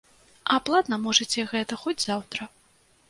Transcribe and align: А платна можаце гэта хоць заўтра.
А 0.53 0.57
платна 0.69 0.97
можаце 1.03 1.45
гэта 1.53 1.79
хоць 1.83 1.99
заўтра. 2.07 2.41